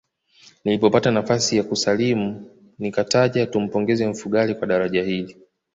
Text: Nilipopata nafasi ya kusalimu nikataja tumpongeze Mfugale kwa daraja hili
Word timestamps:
Nilipopata 0.65 1.11
nafasi 1.11 1.57
ya 1.57 1.63
kusalimu 1.63 2.49
nikataja 2.79 3.47
tumpongeze 3.47 4.07
Mfugale 4.07 4.53
kwa 4.53 4.67
daraja 4.67 5.03
hili 5.03 5.37